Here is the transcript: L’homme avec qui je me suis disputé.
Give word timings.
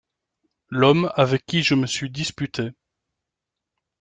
L’homme 0.69 1.11
avec 1.15 1.45
qui 1.45 1.61
je 1.61 1.75
me 1.75 1.85
suis 1.85 2.09
disputé. 2.09 2.71